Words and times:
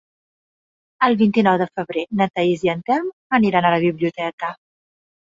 El 1.07 1.17
vint-i-nou 1.19 1.59
de 1.63 1.69
febrer 1.73 2.07
na 2.23 2.29
Thaís 2.33 2.67
i 2.69 2.75
en 2.77 2.85
Telm 2.91 3.15
aniran 3.41 3.71
a 3.71 3.79
la 3.79 3.83
biblioteca. 3.89 4.55